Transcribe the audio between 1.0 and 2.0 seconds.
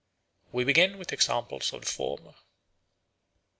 examples of the